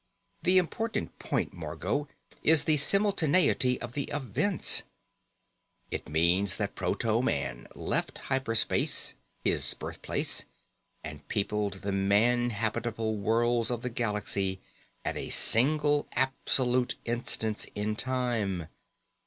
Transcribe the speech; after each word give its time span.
The 0.41 0.57
important 0.57 1.19
point, 1.19 1.53
Margot, 1.53 2.07
is 2.41 2.63
the 2.63 2.77
simultaneity 2.77 3.79
of 3.79 3.93
the 3.93 4.05
events: 4.05 4.81
it 5.91 6.09
means 6.09 6.55
that 6.55 6.73
proto 6.73 7.21
man 7.21 7.67
left 7.75 8.17
hyper 8.17 8.55
space, 8.55 9.13
his 9.43 9.75
birth 9.75 10.01
place, 10.01 10.45
and 11.03 11.27
peopled 11.27 11.83
the 11.83 11.91
man 11.91 12.49
habitable 12.49 13.15
worlds 13.17 13.69
of 13.69 13.83
the 13.83 13.91
galaxy 13.91 14.59
at 15.05 15.15
a 15.17 15.29
single 15.29 16.07
absolute 16.13 16.95
instance 17.05 17.67
in 17.75 17.95
time. 17.95 18.69